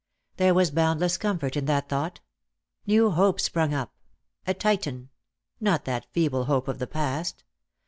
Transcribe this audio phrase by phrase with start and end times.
[0.37, 2.21] There was boundless comfort in that thought.
[2.87, 3.93] New hope sprung up—
[4.47, 5.09] a Titan;
[5.59, 7.43] not that feeble hope of the past.